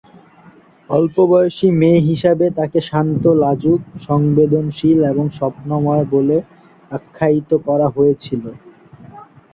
অল্প 0.89 1.15
বয়সী 1.31 1.67
মেয়ে 1.79 1.99
হিসাবে 2.09 2.45
তাকে 2.57 2.79
শান্ত, 2.89 3.23
লাজুক, 3.43 3.81
সংবেদনশীল 4.07 4.99
এবং 5.11 5.25
স্বপ্নময় 5.37 6.05
বলে 6.13 6.37
আখ্যায়িত 6.91 7.51
করা 7.67 7.87
হয়েছিল। 7.95 8.43